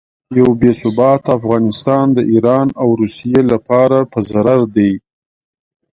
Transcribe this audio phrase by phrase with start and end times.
[0.39, 4.91] یو بې ثباته افغانستان د ایران او روسیې لپاره په ضرر دی.